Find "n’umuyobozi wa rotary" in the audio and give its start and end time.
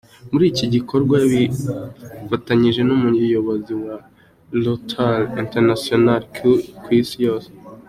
2.85-5.25